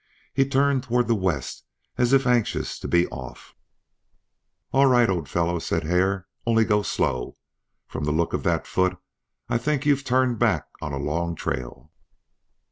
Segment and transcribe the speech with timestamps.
[0.33, 1.63] He turned toward the west
[1.95, 3.53] as if anxious to be off.
[4.73, 7.37] "All right, old fellow," said Hare, "only go slow.
[7.85, 8.97] From the look of that foot
[9.47, 11.91] I think you've turned back on a long trail."